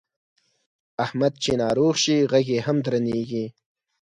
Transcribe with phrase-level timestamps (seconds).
[1.05, 3.45] احمد چې ناروغ شي غږ یې هم درنېږي.